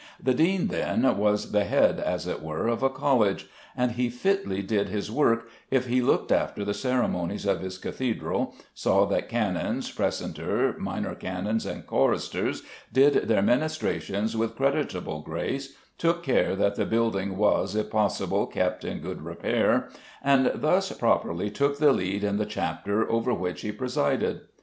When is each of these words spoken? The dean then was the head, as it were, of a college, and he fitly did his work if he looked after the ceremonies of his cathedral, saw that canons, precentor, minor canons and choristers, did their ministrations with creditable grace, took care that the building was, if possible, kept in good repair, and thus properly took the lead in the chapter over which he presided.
The 0.19 0.33
dean 0.33 0.69
then 0.69 1.15
was 1.17 1.51
the 1.51 1.63
head, 1.63 1.99
as 1.99 2.25
it 2.25 2.41
were, 2.41 2.67
of 2.67 2.81
a 2.81 2.89
college, 2.89 3.47
and 3.77 3.91
he 3.91 4.09
fitly 4.09 4.63
did 4.63 4.89
his 4.89 5.11
work 5.11 5.47
if 5.69 5.85
he 5.85 6.01
looked 6.01 6.31
after 6.31 6.65
the 6.65 6.73
ceremonies 6.73 7.45
of 7.45 7.59
his 7.59 7.77
cathedral, 7.77 8.55
saw 8.73 9.05
that 9.05 9.29
canons, 9.29 9.91
precentor, 9.91 10.75
minor 10.79 11.13
canons 11.13 11.67
and 11.67 11.85
choristers, 11.85 12.63
did 12.91 13.13
their 13.27 13.43
ministrations 13.43 14.35
with 14.35 14.55
creditable 14.55 15.21
grace, 15.21 15.75
took 15.99 16.23
care 16.23 16.55
that 16.55 16.73
the 16.77 16.85
building 16.87 17.37
was, 17.37 17.75
if 17.75 17.91
possible, 17.91 18.47
kept 18.47 18.83
in 18.83 19.01
good 19.01 19.21
repair, 19.21 19.87
and 20.23 20.51
thus 20.55 20.91
properly 20.93 21.51
took 21.51 21.77
the 21.77 21.93
lead 21.93 22.23
in 22.23 22.37
the 22.37 22.45
chapter 22.47 23.07
over 23.07 23.35
which 23.35 23.61
he 23.61 23.71
presided. 23.71 24.41